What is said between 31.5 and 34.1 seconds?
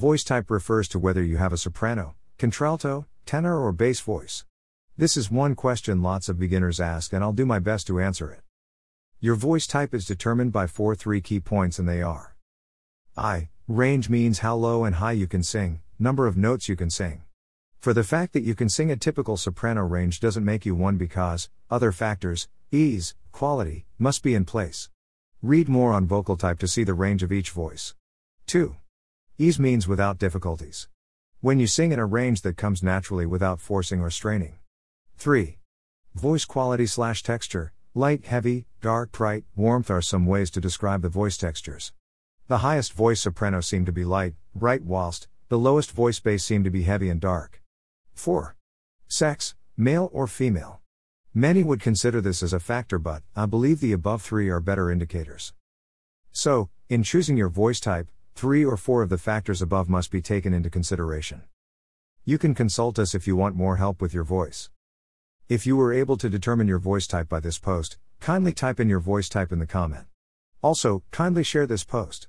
you sing in a range that comes naturally without forcing or